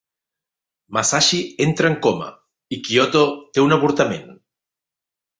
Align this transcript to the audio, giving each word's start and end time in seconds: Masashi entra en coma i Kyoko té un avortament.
Masashi 0.97 1.41
entra 1.65 1.91
en 1.91 1.97
coma 2.05 2.29
i 2.77 2.79
Kyoko 2.87 3.21
té 3.59 3.65
un 3.65 3.77
avortament. 3.77 4.33